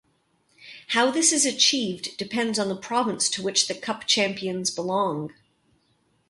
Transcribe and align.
How 0.87 1.11
this 1.11 1.31
is 1.31 1.45
achieved 1.45 2.17
depends 2.17 2.57
on 2.57 2.69
the 2.69 2.75
province 2.75 3.29
to 3.29 3.43
which 3.43 3.67
the 3.67 3.75
Cup 3.75 4.07
champions 4.07 4.71
belong. 4.71 5.31